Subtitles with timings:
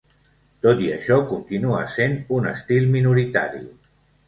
[0.65, 3.65] Tot i això, continua sent un estil minoritari.